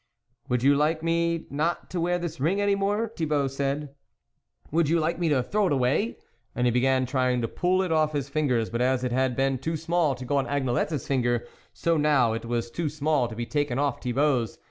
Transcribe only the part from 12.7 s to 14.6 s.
too small to be taken off Thibault's.